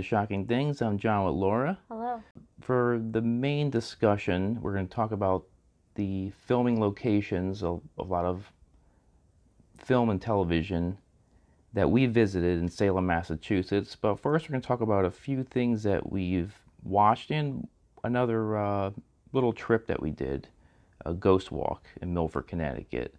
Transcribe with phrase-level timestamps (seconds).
[0.00, 0.80] to Shocking Things.
[0.80, 1.78] I'm John with Laura.
[1.88, 2.22] Hello.
[2.62, 5.44] For the main discussion, we're going to talk about
[5.94, 8.50] the filming locations of a lot of
[9.78, 10.96] film and television
[11.74, 13.94] that we visited in Salem, Massachusetts.
[13.94, 17.68] But first, we're going to talk about a few things that we've watched in
[18.02, 18.90] another uh,
[19.32, 20.48] little trip that we did,
[21.04, 23.14] a ghost walk in Milford, Connecticut.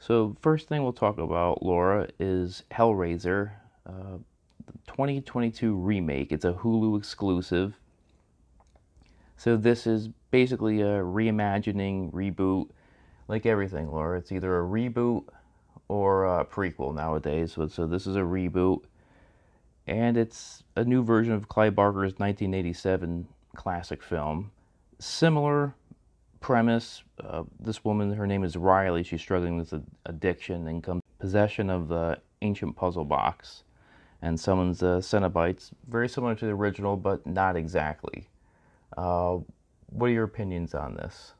[0.00, 3.52] So, first thing we'll talk about, Laura, is Hellraiser,
[3.86, 4.18] uh,
[4.86, 6.32] 2022 remake.
[6.32, 7.78] It's a Hulu exclusive.
[9.36, 12.70] So, this is basically a reimagining, reboot,
[13.28, 14.18] like everything, Laura.
[14.18, 15.24] It's either a reboot
[15.88, 17.52] or a prequel nowadays.
[17.52, 18.82] So, so this is a reboot.
[19.86, 24.50] And it's a new version of Clive Barker's 1987 classic film.
[24.98, 25.74] Similar
[26.40, 27.02] premise.
[27.22, 29.02] Uh, this woman, her name is Riley.
[29.02, 29.74] She's struggling with
[30.06, 33.63] addiction and comes possession of the ancient puzzle box
[34.24, 35.70] and summons the Cenobites.
[35.86, 38.26] Very similar to the original, but not exactly.
[38.96, 39.38] Uh,
[39.90, 41.34] what are your opinions on this?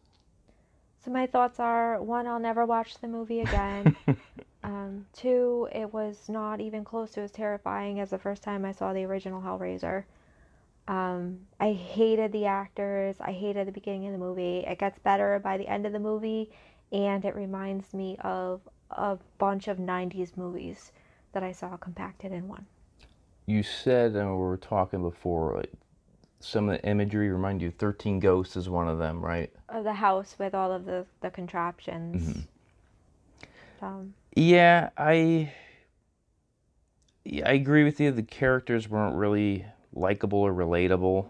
[1.03, 3.97] So my thoughts are: one, I'll never watch the movie again.
[4.65, 8.73] um, two, it was not even close to as terrifying as the first time I
[8.73, 10.05] saw the original Hellraiser.
[10.87, 13.17] Um, I hated the actors.
[13.19, 14.59] I hated the beginning of the movie.
[14.59, 16.50] It gets better by the end of the movie,
[16.93, 20.93] and it reminds me of a bunch of 90s movies
[21.33, 22.67] that I saw compacted in one.
[23.47, 25.72] You said, and we were talking before, like,
[26.41, 29.50] some of the imagery remind you 13 Ghosts is one of them, right?
[29.69, 32.22] Of the house with all of the, the contraptions.
[32.22, 32.41] Mm-hmm.
[33.84, 35.53] Um, yeah, I.
[37.25, 38.10] Yeah, I agree with you.
[38.10, 41.26] The characters weren't really likable or relatable.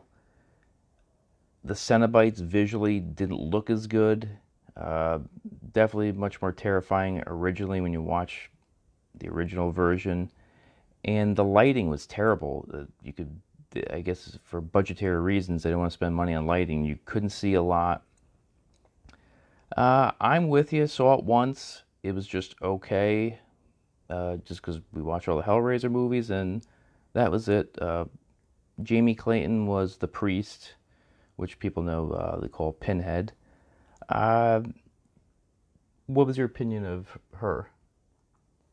[1.62, 4.28] The Cenobites visually didn't look as good.
[4.76, 5.20] Uh,
[5.72, 8.50] definitely much more terrifying originally when you watch
[9.18, 10.30] the original version.
[11.04, 12.66] And the lighting was terrible.
[13.02, 13.40] You could,
[13.90, 16.84] I guess, for budgetary reasons, they didn't want to spend money on lighting.
[16.84, 18.04] You couldn't see a lot.
[19.76, 20.86] Uh, I'm with you.
[20.86, 21.82] Saw it once.
[22.02, 23.38] It was just okay.
[24.08, 26.66] Uh, just because we watch all the Hellraiser movies, and
[27.14, 27.76] that was it.
[27.80, 28.04] Uh,
[28.82, 30.74] Jamie Clayton was the priest,
[31.36, 33.32] which people know uh, they call Pinhead.
[34.08, 34.60] Uh,
[36.06, 37.70] what was your opinion of her?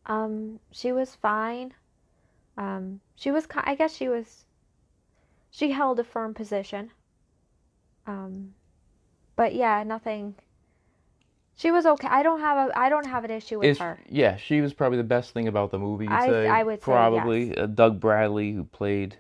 [0.06, 1.74] Um, she was fine.
[2.62, 4.46] Um, she was, I guess, she was.
[5.50, 6.92] She held a firm position.
[8.06, 8.54] Um,
[9.36, 10.36] but yeah, nothing.
[11.56, 12.08] She was okay.
[12.08, 12.80] I don't have a.
[12.80, 14.00] I don't have an issue with It's- her.
[14.10, 16.06] Yeah, she was probably the best thing about the movie.
[16.06, 16.48] You'd I- say.
[16.48, 17.58] I would say probably yes.
[17.58, 19.18] uh, Doug Bradley, who played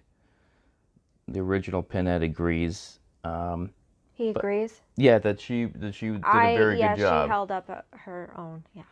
[1.27, 2.99] the original Pinhead, agrees.
[3.23, 3.71] Um,
[4.13, 4.81] He agrees.
[4.97, 7.25] yeah, that she that she did I a very yeah, good job.
[7.25, 8.63] she held up uh, her own.
[8.75, 8.83] Yeah.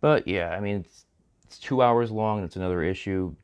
[0.00, 1.04] But yeah, I mean, it's,
[1.44, 2.42] it's two hours long.
[2.44, 3.34] It's another issue,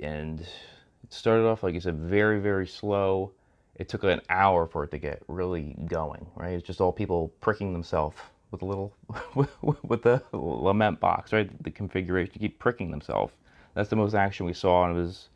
[0.00, 3.32] and it started off like I said, very very slow.
[3.76, 6.26] It took an hour for it to get really going.
[6.36, 6.54] Right?
[6.54, 8.16] It's just all people pricking themselves
[8.50, 8.94] with a little
[9.82, 11.32] with the lament box.
[11.32, 11.50] Right?
[11.62, 13.34] The configuration to keep pricking themselves.
[13.74, 15.28] That's the most action we saw, and it was.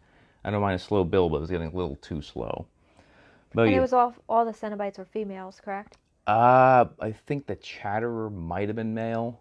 [0.44, 2.66] I don't mind a slow build, but it was getting a little too slow.
[3.54, 5.96] But And yeah, it was all all the Cenobites were females, correct?
[6.26, 9.40] uh, I think the Chatterer might have been male.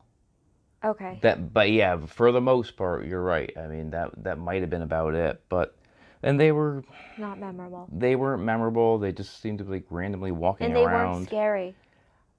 [0.84, 1.18] Okay.
[1.22, 3.52] That, but yeah, for the most part, you're right.
[3.58, 5.42] I mean, that that might have been about it.
[5.50, 5.76] But
[6.24, 6.84] and they were
[7.18, 7.90] Not memorable.
[7.92, 8.98] they weren't memorable.
[9.00, 11.16] They just seemed to be like randomly walking And they around.
[11.16, 11.76] weren't scary.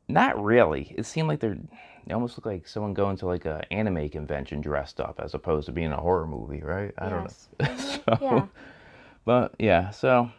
[0.09, 0.95] Not really.
[0.97, 1.59] It seemed like they're
[2.07, 5.67] they almost look like someone going to like a anime convention dressed up as opposed
[5.67, 6.93] to being a horror movie, right?
[6.97, 7.49] I Yes.
[7.59, 7.77] don't know.
[8.19, 8.47] so, Yeah.
[9.27, 10.31] But yeah, so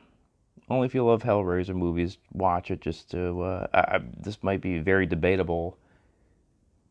[0.69, 2.81] only if you love Hellraiser movies, watch it.
[2.81, 5.77] Just to uh, I, I, this might be very debatable.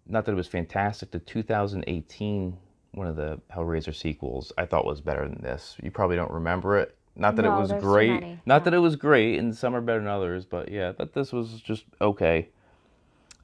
[0.09, 1.11] Not that it was fantastic.
[1.11, 2.57] The 2018
[2.93, 5.77] one of the Hellraiser sequels I thought was better than this.
[5.83, 6.97] You probably don't remember it.
[7.17, 8.21] Not that No, it was great.
[8.47, 8.59] Not yeah.
[8.61, 10.45] that it was great, and some are better than others.
[10.45, 12.49] But yeah, but this was just okay.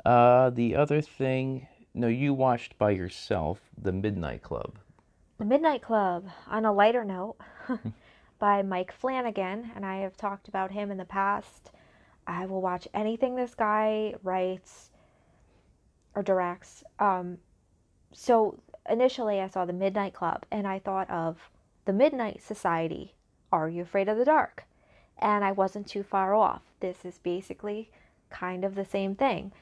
[0.05, 4.78] Uh, the other thing, no, you watched by yourself, The Midnight Club.
[5.38, 7.37] The Midnight Club, on a lighter note,
[8.38, 11.72] by Mike Flanagan, and I have talked about him in the past.
[12.26, 14.90] I will watch anything this guy writes
[16.14, 16.84] or directs.
[16.99, 17.38] Um,
[18.12, 18.58] so
[18.88, 21.50] initially, I saw The Midnight Club, and I thought of
[21.84, 23.14] The Midnight Society.
[23.52, 24.64] Are you afraid of the dark?
[25.19, 26.62] And I wasn't too far off.
[26.81, 27.90] This is basically
[28.31, 29.52] kind of the same thing.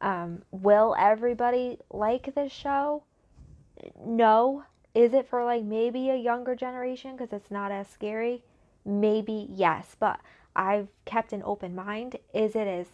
[0.00, 3.04] Um, will everybody like this show?
[4.04, 4.64] No.
[4.94, 8.42] Is it for like maybe a younger generation because it's not as scary?
[8.84, 10.20] Maybe yes, but
[10.56, 12.16] I've kept an open mind.
[12.34, 12.86] Is it as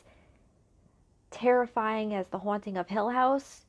[1.30, 3.62] terrifying as The Haunting of Hill House?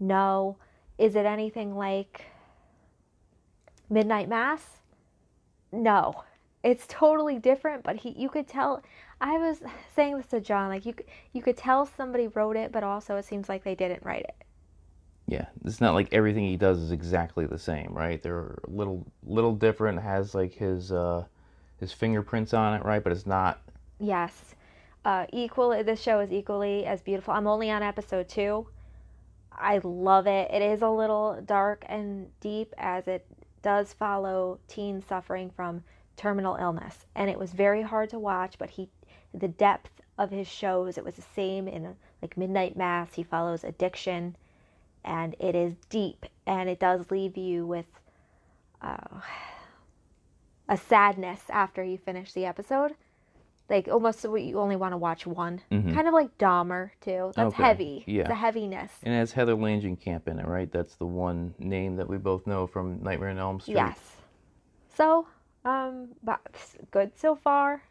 [0.00, 0.56] No.
[0.98, 2.26] Is it anything like
[3.90, 4.78] Midnight Mass?
[5.72, 6.22] no,
[6.62, 7.82] it's totally different.
[7.82, 8.82] But he, you could tell.
[9.20, 9.60] I was
[9.94, 10.94] saying this to John, like you,
[11.32, 14.44] you could tell somebody wrote it, but also it seems like they didn't write it.
[15.26, 18.22] Yeah, it's not like everything he does is exactly the same, right?
[18.22, 20.00] They're little little different.
[20.00, 21.24] Has like his uh,
[21.78, 23.02] his fingerprints on it, right?
[23.02, 23.60] But it's not.
[24.00, 24.54] Yes,
[25.08, 25.82] uh.
[25.82, 27.32] This show is equally as beautiful.
[27.32, 28.66] I'm only on episode two.
[29.50, 30.50] I love it.
[30.50, 33.26] It is a little dark and deep as it
[33.62, 35.82] does follow teens suffering from
[36.16, 38.56] terminal illness, and it was very hard to watch.
[38.58, 38.90] But he,
[39.32, 43.14] the depth of his shows, it was the same in like Midnight Mass.
[43.14, 44.36] He follows addiction
[45.04, 47.86] and it is deep and it does leave you with
[48.82, 49.20] uh,
[50.68, 52.94] a sadness after you finish the episode
[53.68, 55.60] like almost you only want to watch one.
[55.70, 55.92] Mhm.
[55.94, 57.32] kind of like dahmer too.
[57.36, 58.04] That's Okay, heavy.
[58.06, 58.26] Yeah.
[58.28, 58.92] the heaviness.
[59.02, 60.70] And it has Heather Langenkamp in it, right?
[60.72, 63.74] That's the one name that we both know from Nightmare on Elm Street.
[63.74, 64.16] yes.
[64.94, 65.26] So
[65.64, 66.40] um but
[66.90, 67.82] good so far.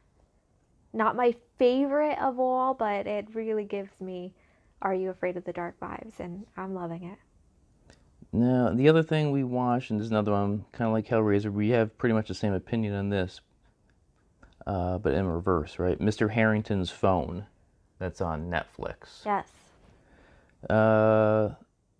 [0.93, 4.33] Not my favorite of all but it really gives me
[4.81, 6.19] are you afraid of the dark vibes?
[6.19, 7.17] And i'm loving it.
[8.33, 11.69] Now, the other thing we watched, and there's another one, kind of like Hellraiser, we
[11.69, 13.39] have pretty much the same opinion on this,
[14.67, 15.97] uh, but in reverse, right?
[15.99, 16.29] Mr.
[16.29, 17.47] Harrington's Phone,
[17.97, 19.25] that's on Netflix.
[19.25, 19.47] yes
[20.69, 21.49] Uh,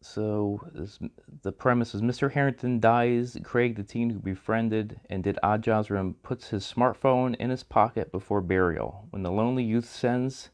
[0.02, 1.00] so this,
[1.42, 2.31] the premise is Mr.
[2.31, 3.38] Harrington dies.
[3.44, 7.50] Craig, the teen who befriended and did odd jobs for him, puts his smartphone in
[7.50, 9.08] his pocket before burial.
[9.10, 10.50] When the lonely youth sends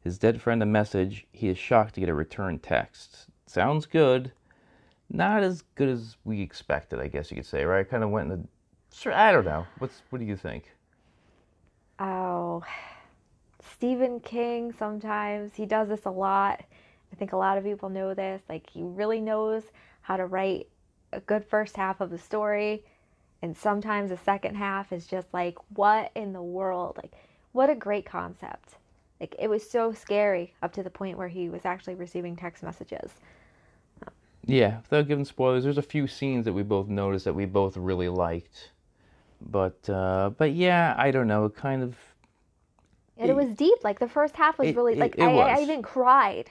[0.00, 3.26] his dead friend a message, he is shocked to get a return text.
[3.46, 4.32] Sounds good.
[5.10, 7.88] Not as good as we expected, I guess you could say, right?
[7.88, 8.48] Kind of went in the.
[8.96, 9.66] Sure, I don't know.
[9.78, 10.70] What's what do you think?
[12.04, 12.64] Oh,
[13.74, 16.60] Stephen King sometimes he does this a lot.
[17.12, 18.42] I think a lot of people know this.
[18.48, 19.62] Like he really knows
[20.00, 20.66] how to write
[21.12, 22.82] a good first half of the story,
[23.40, 26.96] and sometimes the second half is just like, what in the world?
[26.96, 27.12] Like,
[27.52, 28.74] what a great concept.
[29.20, 32.64] Like it was so scary up to the point where he was actually receiving text
[32.64, 33.12] messages.
[34.44, 37.76] Yeah, without giving spoilers, there's a few scenes that we both noticed that we both
[37.76, 38.72] really liked,
[39.50, 41.44] but uh, but yeah, I don't know.
[41.46, 41.96] It kind of
[43.16, 43.82] And it was deep.
[43.84, 45.60] Like the first half was It- really it- like it I, I was.
[45.62, 46.50] even cried.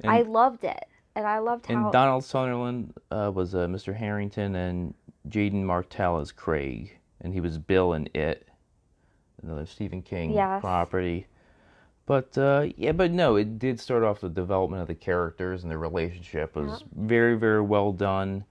[0.00, 0.84] and, I loved it,
[1.14, 3.94] and I loved how and Donald Sutherland uh, was uh, Mr.
[3.94, 4.94] Harrington and
[5.28, 8.46] Jaeden Martell as Craig, and he was Bill in It,
[9.42, 10.60] another Stephen King Yes.
[10.60, 11.26] property.
[12.04, 15.72] But uh, yeah, but no, it did start off the development of the characters and
[15.72, 18.44] the relationship was very very well done.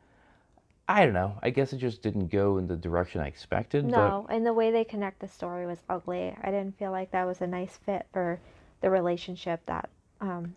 [0.87, 1.39] I don't know.
[1.41, 3.85] I guess it just didn't go in the direction I expected.
[3.85, 6.35] No, and the way they connect the story was ugly.
[6.41, 8.39] I didn't feel like that was a nice fit for
[8.81, 9.89] the relationship that
[10.21, 10.53] um,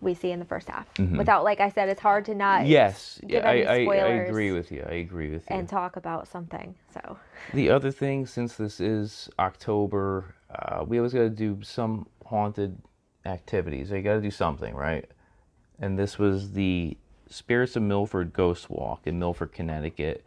[0.00, 0.86] we see in the first half.
[0.98, 4.70] Without, like I said, it's hard to not yes, give I, I, I agree with
[4.70, 4.84] you.
[4.86, 5.56] I agree with you.
[5.56, 6.74] and talk about something.
[6.92, 7.18] So
[7.54, 12.76] The other thing, since this is October, uh, we always got to do some haunted
[13.24, 13.90] activities.
[13.90, 15.10] You got to do something, right?
[15.78, 16.96] And this was the
[17.28, 20.24] Spirits of Milford Ghost Walk in Milford, Connecticut.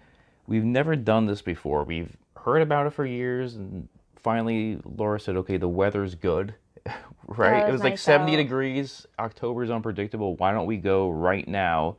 [0.48, 1.84] We've never done this before.
[1.84, 6.56] We've heard about it for years, and finally Laura said, "Okay, the weather's good."
[7.28, 7.64] right?
[7.64, 8.38] it was was like 70 out.
[8.38, 9.06] degrees.
[9.20, 10.36] October's unpredictable.
[10.36, 11.98] Why don't we go right now?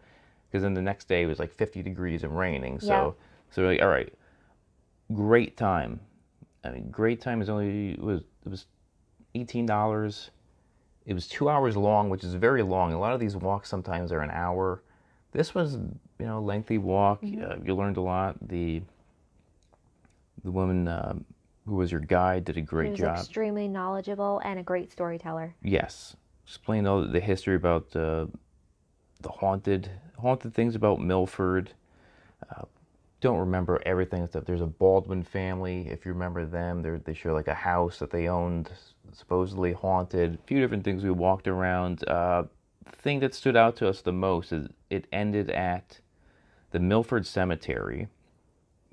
[0.50, 2.80] Because then the next day it was like 50 degrees and raining.
[2.80, 3.14] So,
[3.50, 4.12] so we're like, all right,
[5.12, 6.00] great time.
[6.64, 8.66] I mean, great time is only it was it was
[9.34, 10.30] eighteen dollars.
[11.06, 12.92] It was two hours long, which is very long.
[12.92, 14.82] A lot of these walks sometimes are an hour.
[15.32, 17.22] This was you know a lengthy walk.
[17.22, 18.36] Uh, you learned a lot.
[18.40, 18.82] The
[20.42, 21.24] the woman um,
[21.66, 23.16] who was your guide did a great was job.
[23.16, 25.54] extremely knowledgeable and a great storyteller.
[25.62, 28.26] Yes, explained all the history about uh,
[29.20, 31.72] the haunted haunted things about Milford.
[32.50, 32.64] Uh,
[33.20, 34.44] don't remember everything and stuff.
[34.46, 35.88] There's a Baldwin family.
[35.88, 38.70] If you remember them, they they show like a house that they owned,
[39.12, 40.34] supposedly haunted.
[40.34, 42.02] A few different things we walked around.
[42.92, 46.00] Thing that stood out to us the most is it ended at
[46.70, 48.08] the Milford Cemetery.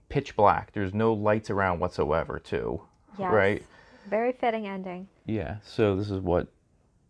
[0.09, 0.71] Pitch black.
[0.73, 2.81] There's no lights around whatsoever, too.
[3.19, 3.31] Yes.
[3.31, 3.63] Right.
[4.09, 5.07] Very fitting ending.
[5.25, 6.47] Yeah, so this is what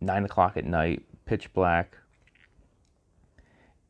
[0.00, 1.96] nine o'clock at night, pitch black,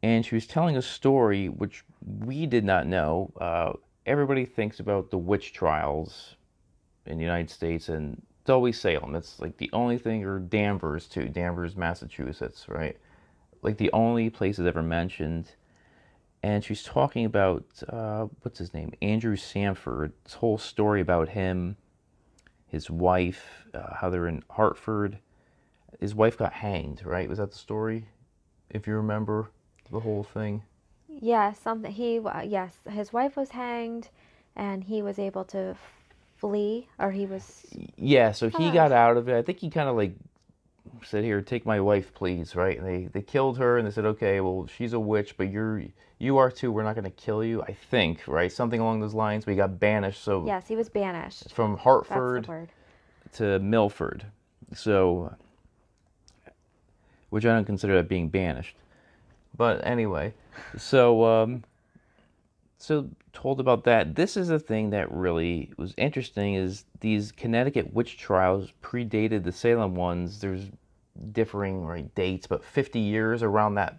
[0.03, 3.33] and she was telling a story which we did not know.
[3.41, 3.73] Uh,
[4.05, 6.37] everybody thinks about the witch trials
[7.07, 9.15] in the United States, and it's always Salem.
[9.15, 12.97] It's like the only thing, or Danvers too, Danvers, Massachusetts, right?
[13.61, 15.51] Like the only places ever mentioned.
[16.43, 20.15] And she's talking about uh, what's his name, Andrew Sanford.
[20.25, 21.77] This whole story about him
[22.67, 25.19] his wife, uh, how they're in Hartford.
[26.01, 27.29] His wife got hanged, right?
[27.29, 28.07] Was that the story?
[28.71, 29.51] If you remember
[29.93, 30.63] the whole thing.
[31.07, 31.93] Yeah, something.
[31.93, 34.09] He wa- yes, his wife was hanged,
[34.57, 35.77] and he was able to
[36.39, 37.67] flee, or he was
[37.97, 38.73] Yeah, so he Huh.
[38.75, 39.37] got out of it.
[39.37, 40.15] I think he kind of like
[41.05, 42.79] said, "Here, take my wife, please." Right?
[42.79, 45.83] And they they killed her, and they said, "Okay, well, she's a witch, but you're
[46.19, 46.73] you are too.
[46.73, 48.51] We're not going to kill you." I think, right?
[48.51, 49.47] Something along those lines.
[49.47, 50.23] We got banished.
[50.23, 51.53] So yes, he was banished.
[51.53, 52.49] from Hartford
[53.33, 54.25] to Milford.
[54.75, 55.35] So,
[57.31, 58.77] which I don't consider that being banished.
[59.57, 60.35] But anyway,
[60.77, 61.65] so um,
[62.79, 64.15] so told about that.
[64.15, 69.53] This is the thing that really was interesting is these Connecticut witch trials predated the
[69.53, 70.41] Salem ones.
[70.41, 70.71] There's
[71.33, 73.99] differing right dates, but 50 years around that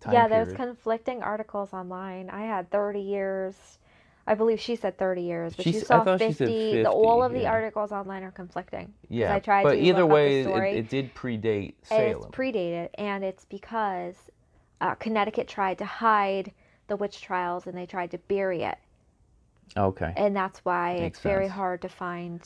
[0.00, 2.30] time Yeah, there's conflicting articles online.
[2.30, 3.78] I had 30 years.
[4.26, 6.32] I believe she said 30 years, but She you saw thought 50.
[6.46, 8.94] she said The, all 50, of the articles online are conflicting.
[9.10, 12.16] yeah, I tried but either way, it, it did predate Salem.
[12.16, 14.16] It's predated, and it's because
[14.80, 16.52] uh, Connecticut tried to hide
[16.86, 18.78] the witch trials and they tried to bury it,
[19.76, 20.12] okay.
[20.16, 22.40] and that's why Makes it's very hard to find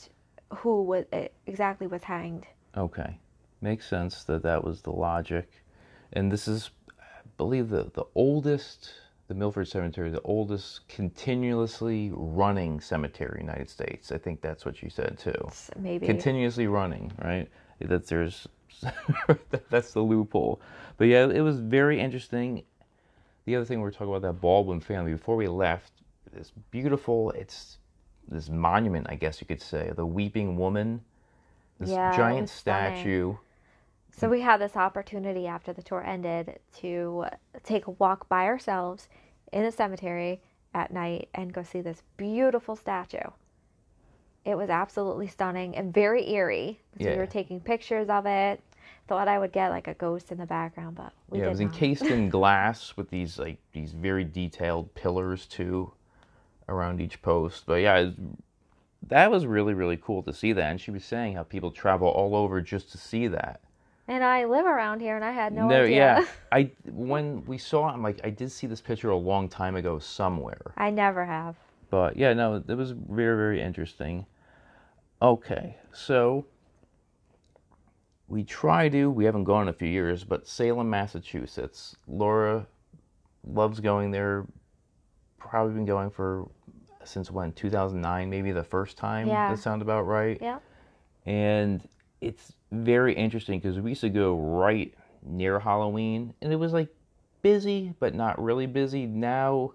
[0.55, 1.05] who was
[1.47, 2.47] exactly was hanged.
[2.77, 3.19] Okay,
[3.61, 5.65] makes sense that that was the logic,
[6.13, 7.03] and this is, I
[7.37, 8.93] believe the the oldest,
[9.29, 14.11] the Milford Cemetery, the oldest continuously running cemetery in the United States.
[14.13, 15.51] I think that's what you said too.
[15.79, 17.49] Maybe Continuously running, right?
[17.81, 18.49] That there's,
[19.71, 20.61] that's the loophole.
[20.97, 22.65] But yeah, it was very interesting.
[23.49, 25.91] The other thing we were talking about that Baldwin family before we left,
[26.35, 27.79] this beautiful, it's
[28.29, 31.01] this monument, I guess you could say, the Weeping Woman
[31.81, 32.93] this Yeah, giant was stunning.
[32.93, 33.37] statue.
[34.15, 37.25] So we had this opportunity after the tour ended to
[37.63, 39.09] take a walk by ourselves
[39.51, 40.43] in the cemetery
[40.75, 43.31] at night and go see this beautiful statue.
[44.45, 46.81] It was absolutely stunning and very eerie.
[46.99, 47.13] So Yeah.
[47.13, 48.61] we were taking pictures of it.
[49.09, 51.51] Thought I would get like a ghost in the background, but we yeah, did it
[51.51, 51.73] was not.
[51.73, 55.93] encased in glass with these like these very detailed pillars too
[56.69, 57.65] around each post.
[57.67, 58.15] But yeah, it-
[59.09, 60.71] that was really really cool to see that.
[60.71, 63.61] And she was saying how people travel all over just to see that.
[64.07, 65.97] And I live around here, and I had no, idea.
[65.97, 69.49] yeah, I when we saw it, I'm like, I did see this picture a long
[69.49, 70.73] time ago somewhere.
[70.77, 71.57] I never have.
[71.91, 74.27] But yeah, no, it was very, very interesting.
[75.23, 76.45] Okay, so
[78.29, 81.97] we try to, we haven't gone in a few years, but Salem, Massachusetts.
[82.07, 82.67] Laura
[83.45, 84.47] loves going there.
[85.39, 86.49] Probably been going for
[87.05, 87.53] since when?
[87.53, 89.29] 2009, maybe the first time.
[89.29, 89.51] Yeah.
[89.51, 90.39] That sound about right.
[90.41, 90.59] Yeah.
[91.25, 91.87] And
[92.21, 94.93] it's very interesting because we used to go right
[95.23, 96.89] near Halloween, and it was like
[97.43, 99.07] busy, but not really busy.
[99.07, 99.73] Now,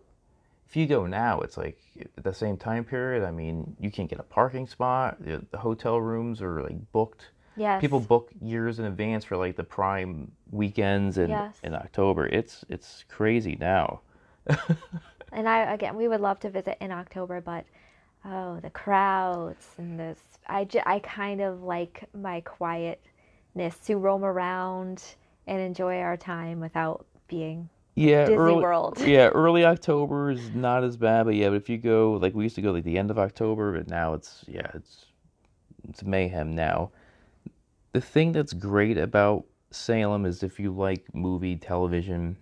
[0.67, 1.79] if you go now, it's like
[2.17, 3.23] at the same time period.
[3.23, 5.17] I mean, you can't get a parking spot.
[5.23, 7.29] The the hotel rooms are like booked.
[7.55, 7.81] Yes.
[7.81, 11.55] People book years in advance for like the prime weekends in Yes.
[11.63, 12.25] in October.
[12.27, 14.01] It's it's crazy now.
[15.31, 17.65] And I again, we would love to visit in October, but
[18.23, 20.19] oh, the crowds and this.
[20.47, 25.03] I, j- I kind of like my quietness to roam around
[25.47, 27.67] and enjoy our time without being.
[27.95, 29.01] Yeah, Disney early, World.
[29.01, 32.43] yeah, early October is not as bad, but yeah, but if you go like we
[32.43, 35.05] used to go like the end of October, but now it's yeah, it's
[35.89, 36.91] it's mayhem now.
[37.93, 42.37] The thing that's great about Salem is if you like movie, television,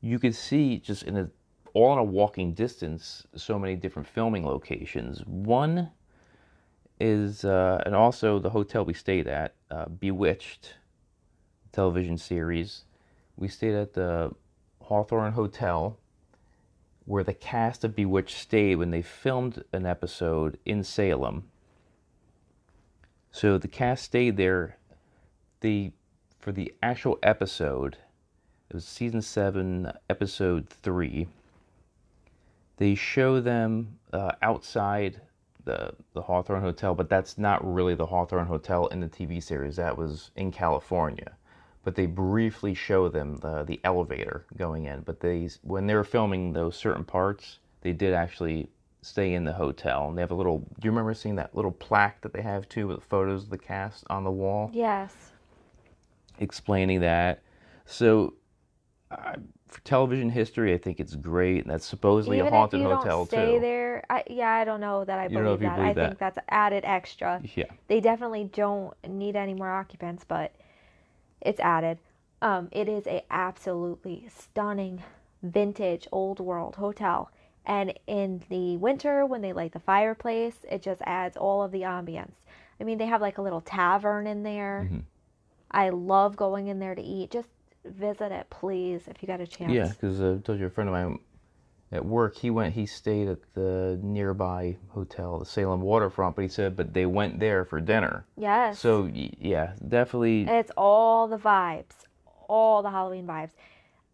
[0.00, 1.30] you could see just in a
[1.74, 5.20] all in a walking distance so many different filming locations.
[5.26, 5.90] One
[6.98, 10.76] is uh, and also the hotel we stayed at, uh, Bewitched
[11.70, 12.84] television series.
[13.36, 14.32] We stayed at the
[14.80, 15.98] Hawthorne Hotel
[17.04, 21.50] where the cast of Bewitched stayed when they filmed an episode in Salem.
[23.30, 24.78] So the cast stayed there.
[25.60, 25.92] The
[26.38, 27.96] for the actual episode,
[28.70, 31.28] it was season seven, episode three.
[32.76, 35.20] They show them uh, outside
[35.64, 39.76] the the Hawthorne Hotel, but that's not really the Hawthorne Hotel in the TV series.
[39.76, 41.36] That was in California.
[41.84, 45.02] But they briefly show them the the elevator going in.
[45.02, 48.68] But they when they were filming those certain parts, they did actually
[49.06, 50.08] stay in the hotel.
[50.08, 50.58] And they have a little.
[50.58, 53.58] Do you remember seeing that little plaque that they have too with photos of the
[53.58, 54.70] cast on the wall?
[54.72, 55.14] Yes.
[56.38, 57.40] explaining that.
[57.86, 58.34] So,
[59.10, 59.36] uh,
[59.68, 61.62] for television history, I think it's great.
[61.62, 63.60] And that's supposedly Even a haunted if you hotel don't stay too.
[63.60, 65.72] there, I, yeah, I don't know that I You believe if you that.
[65.74, 67.40] I believe think that's added extra.
[67.54, 70.52] Yeah, They definitely don't need any more occupants, but
[71.40, 71.98] it's added.
[72.42, 75.02] Um, it is a absolutely stunning
[75.42, 77.30] vintage old world hotel.
[77.66, 81.82] And in the winter, when they light the fireplace, it just adds all of the
[81.82, 82.34] ambience.
[82.80, 84.88] I mean, they have like a little tavern in there.
[84.90, 85.02] Mhm.
[85.70, 87.30] I love going in there to eat.
[87.32, 87.48] Just
[87.84, 89.72] visit it, please, if you get a chance.
[89.72, 91.18] Yeah, because uh, I told you a friend of mine
[91.90, 96.48] at work, he went, he stayed at the nearby hotel, the Salem Waterfront, but he
[96.48, 98.26] said, but they went there for dinner.
[98.36, 98.78] Yes.
[98.78, 100.46] So yeah, definitely.
[100.48, 102.06] It's all the vibes,
[102.48, 103.50] all the Halloween vibes.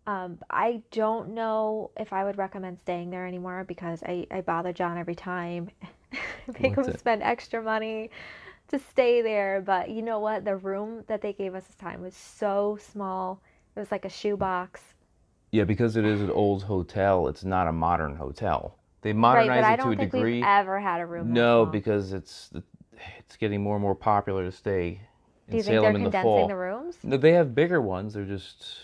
[0.07, 4.73] Um, I don't know if I would recommend staying there anymore because I, I bother
[4.73, 5.71] John every time.
[6.61, 6.99] Make What's him it?
[6.99, 8.11] spend extra money
[8.69, 9.61] to stay there.
[9.61, 10.45] But you know what?
[10.45, 13.41] The room that they gave us this time was so small.
[13.77, 14.95] It was like a shoebox.
[15.51, 18.79] Yeah, because it is an old hotel, it's not a modern hotel.
[19.03, 20.41] They Right, modernize but I it to don't a think degree.
[20.41, 21.33] we've ever had a room.
[21.33, 22.51] No, because it's
[23.19, 25.01] it's getting more and more popular to stay
[25.49, 26.97] in Do you think they're in the condensing the rooms?
[27.03, 28.15] No, they have bigger ones.
[28.15, 28.77] They're just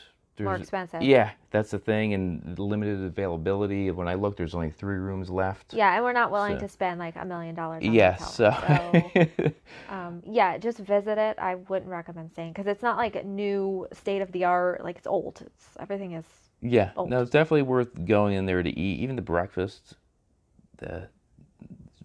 [0.45, 1.03] More expensive.
[1.03, 3.91] Yeah, that's the thing, and limited availability.
[3.91, 5.75] When I looked, there's only three rooms left.
[5.75, 7.85] Yeah, and we're not willing So- to spend like a million dollars.
[7.85, 9.53] on Yes, so, hotel, so
[9.91, 11.39] um, yeah, just visit it.
[11.39, 14.83] I wouldn't recommend staying because it's not like a new state of the art.
[14.85, 15.43] Like it's old.
[15.45, 16.25] It's everything is.
[16.61, 17.11] yeah, old.
[17.11, 19.01] no, it's definitely worth going in there to eat.
[19.01, 19.95] Even the breakfast,
[20.79, 21.09] the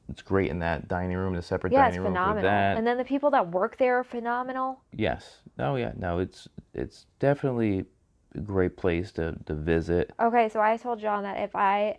[0.10, 2.44] it's great in that dining room, the separate Yeah, it's dining room for phenomenal.
[2.44, 2.78] that.
[2.78, 4.80] And then the people that work there are phenomenal.
[4.92, 5.38] Yes.
[5.58, 5.94] Oh yeah.
[5.96, 7.86] No, it's it's definitely
[8.42, 10.12] great place to to visit.
[10.20, 11.98] Okay, so I told John that if I,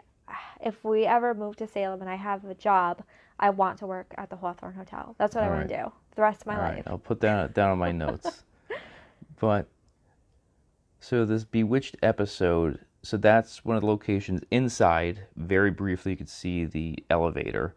[0.61, 3.03] if we ever move to Salem and I have a job,
[3.39, 5.15] I want to work at the Hawthorne Hotel.
[5.19, 6.85] That's what I All want to do the rest of my All right, life.
[6.87, 8.45] I'll put that down on my notes.
[9.41, 9.67] but
[11.01, 15.27] so this Bewitched episode, so that's one of the locations inside.
[15.37, 17.75] Very briefly, you could see the elevator.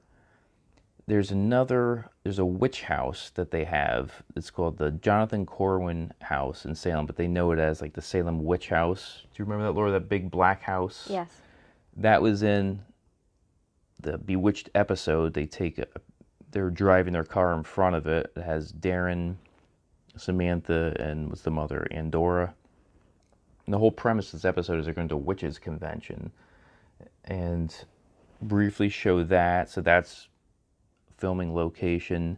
[1.07, 2.09] There's another.
[2.23, 4.11] There's a witch house that they have.
[4.35, 8.01] It's called the Jonathan Corwin House in Salem, but they know it as like the
[8.01, 9.21] Salem Witch House.
[9.23, 9.91] Do you remember that, Laura?
[9.91, 11.07] That big black house.
[11.09, 11.29] Yes.
[11.95, 12.81] that was in
[14.01, 15.33] the Bewitched episode.
[15.33, 15.87] They take a,
[16.51, 18.31] they're driving their car in front of it.
[18.35, 19.35] It has Darren,
[20.17, 22.53] Samantha, and what's the mother, Endora.
[23.65, 26.31] And the whole premise of this episode is they're going to a witches convention,
[27.25, 27.73] and
[28.41, 29.69] briefly show that.
[29.69, 30.27] So that's
[31.17, 32.37] filming location,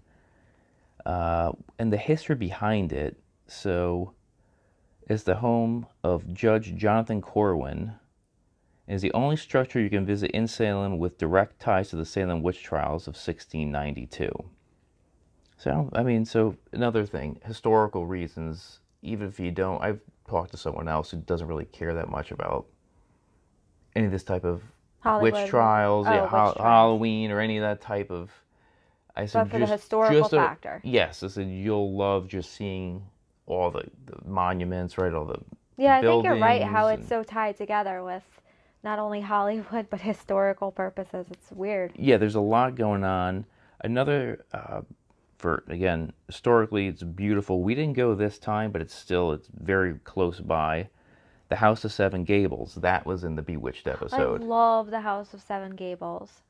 [1.05, 3.19] uh, and the history behind it.
[3.47, 4.13] So
[5.07, 7.93] it's the home of Judge Jonathan Corwin
[8.87, 12.05] and is the only structure you can visit in Salem with direct ties to the
[12.05, 14.31] Salem witch trials of 1692.
[15.57, 20.57] So, I mean, so another thing, historical reasons, even if you don't, I've talked to
[20.57, 22.65] someone else who doesn't really care that much about
[23.95, 24.63] any of this type of
[25.01, 25.33] Hollywood.
[25.33, 26.57] witch trials, Oh, yeah, witch trials.
[26.57, 28.31] Halloween, or any of that type of.
[29.19, 30.81] I said, for the just, historical just a- factor.
[30.83, 33.03] yes, I said you'll love just seeing
[33.47, 35.13] all the, the monuments, right?
[35.13, 35.39] All the
[35.77, 36.63] Yeah, I think you're right.
[36.63, 38.23] How buildings it's so tied together with
[38.83, 41.27] not only Hollywood but historical purposes.
[41.31, 41.91] It's weird.
[41.95, 43.45] yeah, there's a lot going on.
[43.81, 44.81] Another, uh,
[45.37, 47.61] for again, historically, it's beautiful.
[47.63, 50.89] We didn't go this time, but it's still it's very close by.
[51.49, 52.75] The House of Seven Gables.
[52.75, 54.43] That was in the Bewitched episode.
[54.43, 56.43] I love the House of Seven Gables.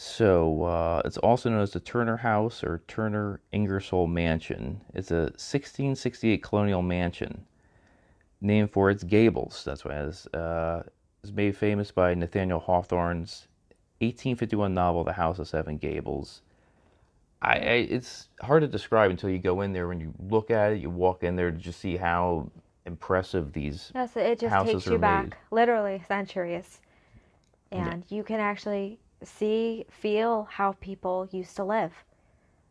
[0.00, 4.80] So uh, it's also known as the Turner House or Turner Ingersoll Mansion.
[4.94, 7.44] It's a 1668 colonial mansion
[8.40, 9.64] named for its gables.
[9.64, 10.26] That's why it is.
[10.28, 10.84] Uh,
[11.24, 13.48] it's made famous by Nathaniel Hawthorne's
[13.98, 16.42] 1851 novel, The House of Seven Gables.
[17.42, 19.88] I, I it's hard to describe until you go in there.
[19.88, 22.52] When you look at it, you walk in there to just see how
[22.86, 23.90] impressive these.
[23.96, 25.34] Yes, it just takes you back made.
[25.50, 26.82] literally centuries.
[27.72, 31.92] And you can actually see, feel how people used to live.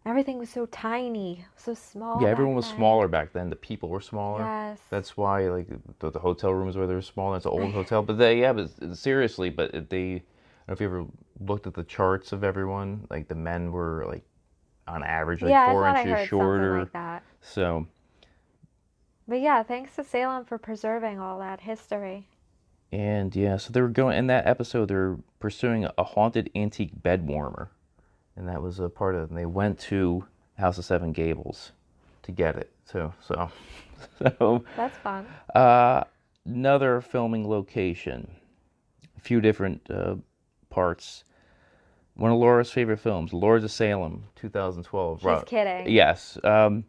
[0.06, 2.22] Everything was so tiny, so small.
[2.22, 2.78] yeah, everyone was then.
[2.78, 3.50] smaller back then.
[3.50, 4.42] The people were smaller.
[4.42, 4.80] Yes.
[4.90, 5.68] That's why, like,
[6.00, 7.34] the, the hotel rooms where they're small.
[7.34, 10.24] That's an old hotel, but they, yeah, but seriously, but they.
[10.70, 11.06] I don't know if you ever
[11.40, 13.08] looked at the charts of everyone.
[13.10, 14.24] Like the men were like,
[14.88, 16.80] on average, like yeah, four I thought I inches shorter.
[16.80, 17.24] like that.
[17.42, 17.88] So
[19.28, 22.28] But yeah, thanks to Salem for preserving all that history.
[22.92, 24.88] And yeah, so they were going in that episode.
[24.88, 27.70] They're pursuing a haunted antique bed warmer,
[28.36, 29.24] and that was a part of.
[29.24, 29.30] it.
[29.30, 30.26] And they went to
[30.58, 31.72] House of Seven Gables
[32.24, 33.14] to get it too.
[33.22, 33.52] So,
[34.40, 35.28] so That's fun.
[35.54, 36.04] Uh,
[36.46, 38.30] another filming location.
[39.18, 40.16] A few different uh,
[40.70, 41.24] parts.
[42.16, 45.20] One of Laura's favorite films, Lords of Salem, 2012.
[45.20, 45.94] She's Ro- kidding.
[45.94, 46.38] Yes.
[46.44, 46.86] Um,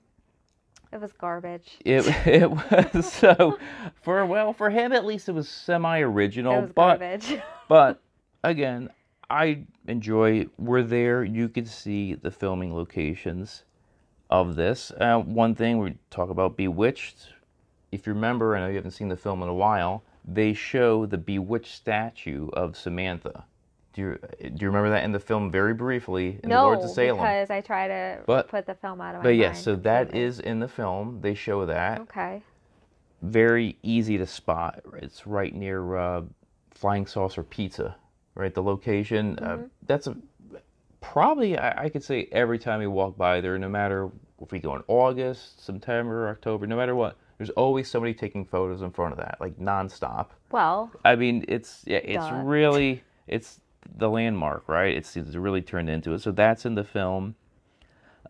[0.92, 1.78] It was garbage.
[1.84, 3.58] it it was so
[4.02, 7.38] for well for him at least it was semi original, it was but garbage.
[7.68, 8.02] but
[8.42, 8.90] again,
[9.30, 10.46] I enjoy.
[10.56, 11.22] We're there.
[11.22, 13.64] You could see the filming locations
[14.30, 14.90] of this.
[14.98, 17.34] Uh, one thing we talk about Bewitched.
[17.92, 20.02] If you remember, I know you haven't seen the film in a while.
[20.24, 23.44] They show the Bewitched statue of Samantha.
[23.98, 26.84] Do you do you remember that in the film very briefly in the no, Lords
[26.84, 27.16] of Salem?
[27.16, 30.02] because I try to But- put the film out of my But yes, so that
[30.02, 30.22] completely.
[30.28, 31.18] is in the film.
[31.20, 32.00] They show that.
[32.02, 32.42] Okay.
[33.22, 34.80] very easy to spot.
[34.98, 36.22] It's right near uh,
[36.70, 37.96] Flying Saucer Pizza,
[38.36, 38.54] right?
[38.54, 39.36] The location.
[39.40, 40.16] Uh, that's a
[41.00, 44.60] probably I, I could say every time we walk by there, no matter if we
[44.60, 49.10] go in August, September, October, no matter what, there's always somebody taking photos in front
[49.10, 50.28] of that, like nonstop.
[50.52, 52.42] Well, I mean, it's yeah, it's Duh.
[52.44, 53.60] really it's
[53.96, 54.94] the landmark, right?
[54.96, 56.20] It's, it's really turned into it.
[56.20, 57.34] So that's in the film.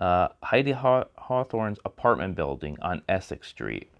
[0.00, 3.90] Uh, Heidi Haw- Hawthorne's apartment building on Essex Street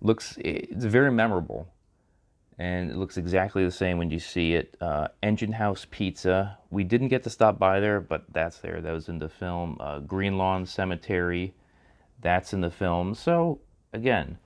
[0.00, 1.68] looks it's very memorable,
[2.58, 4.76] and it looks exactly the same when you see it.
[4.80, 6.58] Uh, Engine House Pizza.
[6.70, 8.80] We didn't get to stop by there, but that's there.
[8.80, 9.76] That was in the film.
[9.80, 11.54] Uh, Green Lawn Cemetery.
[12.20, 13.14] That's in the film.
[13.14, 13.60] So
[13.92, 14.38] again,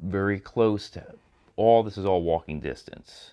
[0.00, 1.04] very close to
[1.56, 3.32] all this is all walking distance.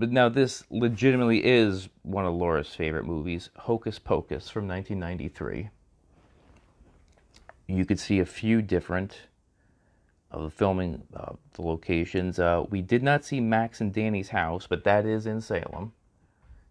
[0.00, 5.68] But now this legitimately is one of Laura's favorite movies, Hocus Pocus from 1993.
[7.66, 9.28] You could see a few different
[10.30, 12.38] of the filming, uh, the locations.
[12.38, 15.92] Uh, we did not see Max and Danny's house, but that is in Salem.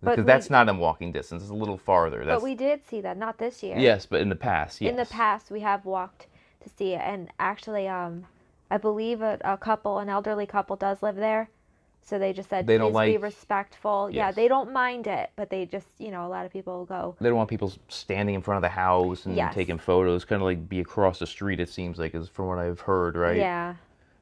[0.01, 1.43] But Because we- that's not in walking distance.
[1.43, 2.25] It's a little farther.
[2.25, 3.77] That's, but we did see that, not this year.
[3.77, 4.89] yes, but in the past, yes.
[4.89, 6.25] In the past, we have walked
[6.61, 8.25] to see it, and actually, um,
[8.71, 11.49] I believe a, a couple, an elderly couple, does live there.
[12.01, 14.09] So they just said, They don't please be like- respectful.
[14.11, 17.15] Yeah, they don't mind it, but they just, you know, a lot of people go,
[17.21, 19.53] They don't want people standing in front of the house and Yes.
[19.53, 20.25] taking photos.
[20.25, 21.59] Kind of like be across the street.
[21.59, 23.37] It seems like, is from what I've heard, right?
[23.37, 23.75] yeah.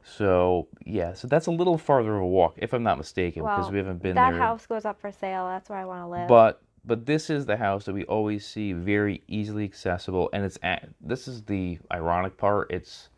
[0.03, 3.63] So yeah, so that's a little farther of a walk, if I'm not mistaken, because
[3.65, 4.39] Well, we haven't been that there.
[4.39, 5.47] house goes up for sale.
[5.47, 6.27] That's where I want to live.
[6.29, 10.57] But but this is the house that we always see, very easily accessible, and it's
[10.63, 12.71] at, this is the ironic part.
[12.71, 13.09] It's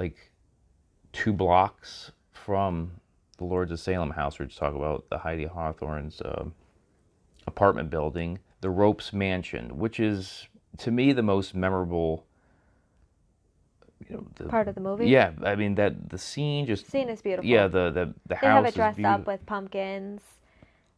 [0.00, 0.32] like
[1.12, 2.90] two blocks from
[3.40, 4.38] the Lords of Salem house.
[4.38, 6.54] We're just talking about the Heidi Hawthorne's um
[7.46, 10.46] apartment building, the Ropes Mansion, which is
[10.78, 12.26] to me the most memorable.
[14.08, 15.08] You know, the, Part of the movie?
[15.08, 17.48] Yeah, I mean that the scene just Scene is beautiful.
[17.48, 20.20] yeah the the the house They have it is dressed up with pumpkins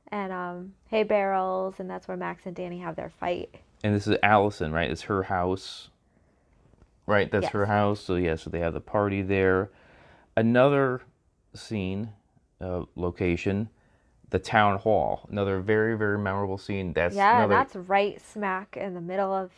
[0.08, 3.54] and um, hay barrels, and that's where Max and Danny have their fight.
[3.82, 4.90] And this is Allison, right?
[4.90, 5.88] It's her house.
[7.06, 8.00] Right, that's her house.
[8.00, 9.70] So yeah, so they have the party there.
[10.36, 11.02] Another
[11.54, 12.10] scene,
[12.62, 13.68] uh, location,
[14.30, 15.28] the town hall.
[15.30, 16.92] Another very very memorable scene.
[16.92, 19.50] That's yeah, another, that's right smack in the middle of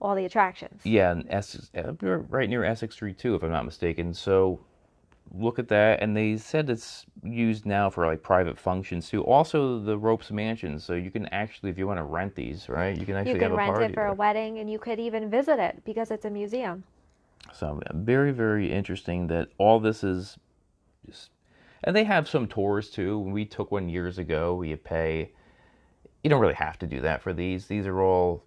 [0.00, 0.80] all the attractions.
[0.84, 4.14] yeah, and Essex, uh, right near Essex Street too, if I'm not mistaken.
[4.14, 4.60] So
[5.32, 9.22] look at that, and they said it's used now for like private functions too.
[9.24, 12.96] Also, the Ropes Mansion, so you can actually, if you want to rent these, right,
[12.98, 14.06] you can actually You can rent it for there.
[14.06, 16.82] a wedding, and you could even visit it because it's a museum.
[17.52, 20.38] So very, very interesting that all this is
[21.06, 21.30] just,
[21.82, 23.18] and they have some tours too.
[23.18, 25.32] When we took one years ago, you pay.
[26.22, 27.66] You don't really have to do that for these.
[27.66, 28.44] These are all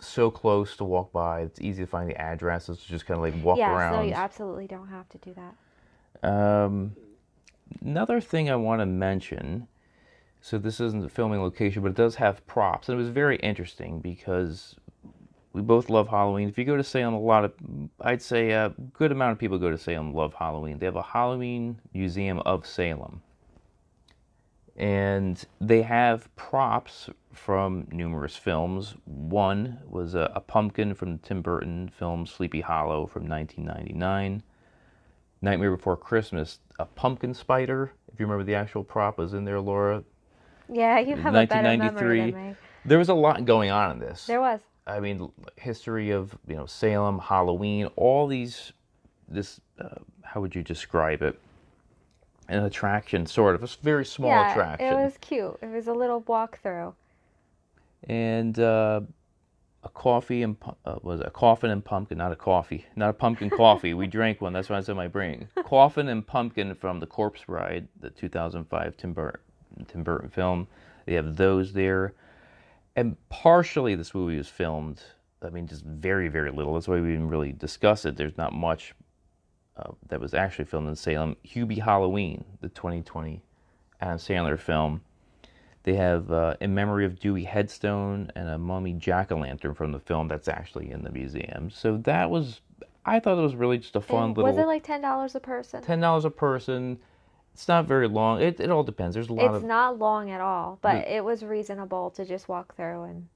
[0.00, 1.42] so close to walk by.
[1.42, 2.78] It's easy to find the addresses.
[2.78, 3.94] Just kind of like walk yeah, around.
[3.94, 6.28] so you absolutely don't have to do that.
[6.28, 6.96] Um,
[7.80, 9.68] another thing I want to mention.
[10.40, 13.36] So this isn't a filming location, but it does have props, and it was very
[13.38, 14.76] interesting because
[15.58, 16.48] we both love Halloween.
[16.48, 17.52] If you go to Salem, a lot of,
[18.00, 20.78] I'd say a good amount of people go to Salem love Halloween.
[20.78, 23.22] They have a Halloween museum of Salem,
[24.76, 28.94] and they have props from numerous films.
[29.04, 34.44] One was a, a pumpkin from the Tim Burton film Sleepy Hollow from 1999.
[35.42, 37.92] Nightmare Before Christmas, a pumpkin spider.
[38.12, 40.04] If you remember the actual prop was in there, Laura.
[40.72, 42.30] Yeah, you have a better memory 1993.
[42.30, 42.56] than me.
[42.84, 44.26] There was a lot going on in this.
[44.26, 44.60] There was.
[44.88, 48.72] I mean, history of you know Salem, Halloween, all these.
[49.28, 49.88] This, uh,
[50.22, 51.38] how would you describe it?
[52.48, 53.62] An attraction, sort of.
[53.62, 54.86] a very small yeah, attraction.
[54.86, 55.58] it was cute.
[55.60, 56.94] It was a little walkthrough.
[58.04, 59.02] and uh,
[59.84, 63.12] a coffee and uh, was it a coffin and pumpkin, not a coffee, not a
[63.12, 63.94] pumpkin coffee.
[63.94, 64.52] we drank one.
[64.52, 65.48] That's why it's in my brain.
[65.64, 69.40] Coffin and pumpkin from the Corpse Bride, the 2005 Tim Burton,
[69.86, 70.66] Tim Burton film.
[71.06, 72.14] They have those there,
[72.98, 75.00] and partially this movie was filmed.
[75.40, 76.74] I mean, just very, very little.
[76.74, 78.16] That's why we didn't really discuss it.
[78.16, 78.92] There's not much
[79.76, 81.36] uh, that was actually filmed in Salem.
[81.46, 83.40] Hubie Halloween, the 2020
[84.00, 85.02] Adam Sandler film.
[85.84, 89.92] They have uh, in memory of Dewey headstone and a mummy jack o' lantern from
[89.92, 91.70] the film that's actually in the museum.
[91.70, 92.60] So that was,
[93.06, 95.36] I thought it was really just a fun And little was it like ten dollars
[95.36, 95.82] a person?
[95.82, 96.98] ten dollars a person.
[97.54, 98.40] It's not very long.
[98.40, 99.14] It it all depends.
[99.14, 102.24] There's a lot It's of not long at all, but The- it was reasonable to
[102.24, 103.28] just walk through and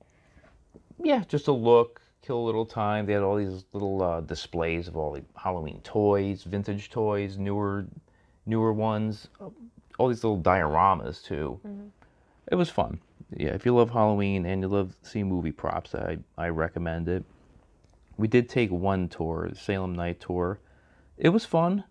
[1.02, 3.06] yeah, just a look, kill a little time.
[3.06, 7.86] They had all these little uh, displays of all the Halloween toys, vintage toys, newer
[8.46, 9.28] newer ones,
[9.98, 11.60] all these little dioramas too.
[12.50, 13.00] It was fun.
[13.34, 17.24] Yeah, if you love Halloween and you love seeing movie props, I I recommend it.
[18.18, 20.60] We did take one tour, Salem Night Tour.
[21.16, 21.82] it was fun.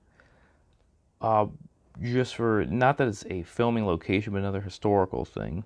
[1.20, 1.48] Uh,
[2.02, 5.64] just for not that it's a filming location, but another historical thing.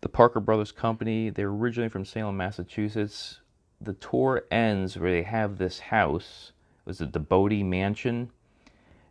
[0.00, 3.40] The Parker Brothers Company, they're originally from Salem, Massachusetts.
[3.80, 6.52] The tour ends where they have this house.
[6.80, 8.30] It Was it the Bodie Mansion?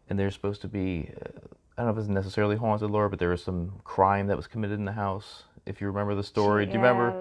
[0.09, 1.29] And they're supposed to be, uh,
[1.77, 4.47] I don't know if it's necessarily haunted, Laura, but there was some crime that was
[4.47, 5.43] committed in the house.
[5.65, 7.11] If you remember the story, do you remember?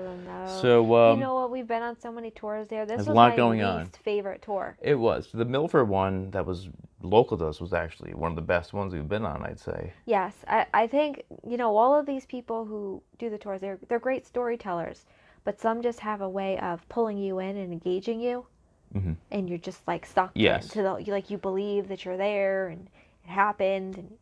[0.60, 1.39] So um, you know?
[1.60, 2.86] We've been on so many tours there.
[2.86, 3.86] This there's was a lot my going least on.
[4.02, 4.78] favorite tour.
[4.80, 6.70] It was the Milford one that was
[7.02, 9.42] local to us was actually one of the best ones we've been on.
[9.44, 9.92] I'd say.
[10.06, 13.60] Yes, I, I think you know all of these people who do the tours.
[13.60, 15.04] They're they're great storytellers,
[15.44, 18.46] but some just have a way of pulling you in and engaging you,
[18.96, 19.16] Mhm.
[19.30, 20.62] and you're just like stuck Yes.
[20.64, 22.88] into the you- like you believe that you're there and
[23.22, 23.98] it happened.
[23.98, 24.16] And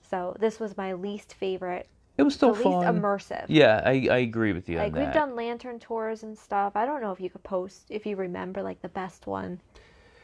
[0.00, 3.00] so this was my least favorite, It was still least fun.
[3.00, 3.46] immersive.
[3.48, 5.14] Yeah, I, I agree with you Like on we've that.
[5.14, 6.72] done lantern tours and stuff.
[6.76, 9.60] I don't know if you could post if you remember like the best one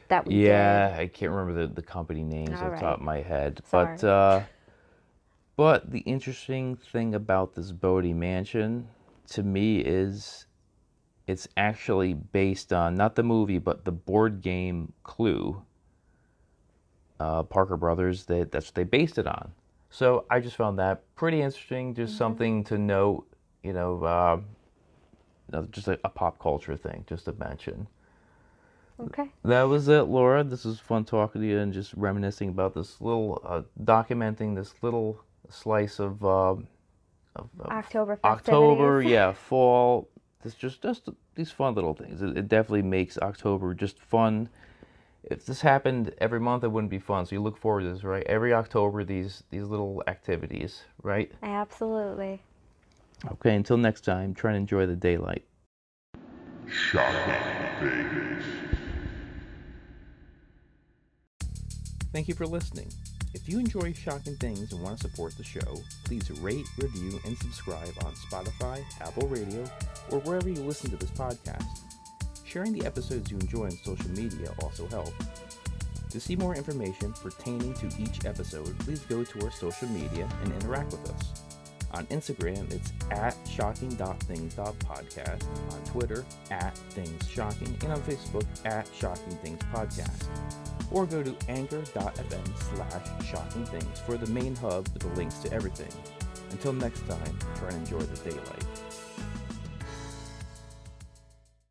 [0.09, 3.05] that we yeah, I can't remember the, the company names off All the top of
[3.05, 3.97] my head, Sorry.
[3.97, 4.41] but uh,
[5.57, 8.89] but the interesting thing about this Bodie Mansion
[9.31, 10.47] to me is
[11.27, 15.63] it's actually based on not the movie but the board game Clue.
[17.19, 19.53] Uh, Parker Brothers, they, that's what they based it on.
[19.91, 21.95] So I just found that pretty interesting.
[21.95, 23.27] Just something to note,
[23.63, 24.41] you know, uh,
[25.71, 27.89] just a, a pop culture thing, just to mention.
[29.01, 29.31] Okay.
[29.45, 30.45] That was it, Laura.
[30.45, 34.75] This was fun talking to you and just reminiscing about this little, uh, documenting this
[34.83, 36.69] little slice of, um
[37.37, 40.09] of, of October October, yeah, fall.
[40.43, 42.23] This just just these fun little things.
[42.23, 44.49] It, it definitely makes October just fun.
[45.25, 47.27] If this happened every month, it wouldn't be fun.
[47.27, 48.25] So you look forward to this, right?
[48.27, 51.31] Every October, these these little activities, right?
[51.43, 52.43] Absolutely.
[53.33, 53.55] Okay.
[53.55, 55.45] Until next time, try and enjoy the daylight.
[56.67, 57.35] Shocking
[57.81, 58.45] things.
[62.13, 62.91] Thank you for listening.
[63.33, 67.39] If you enjoy Shocking Things and want to support the show, please rate, review, and
[67.39, 69.65] subscribe on Spotify, Apple Radio,
[70.11, 71.65] or wherever you listen to this podcast.
[72.51, 75.13] Sharing the episodes you enjoy on social media also helps.
[76.11, 80.53] To see more information pertaining to each episode, please go to our social media and
[80.55, 81.45] interact with us.
[81.93, 89.37] On Instagram, it's at shocking.things.podcast, on Twitter, at Things Shocking, and on Facebook, at Shocking
[89.37, 90.27] Things Podcast
[90.91, 95.53] or go to anchor.fm slash shocking things for the main hub with the links to
[95.53, 95.93] everything.
[96.51, 98.90] Until next time, try and enjoy the daylight.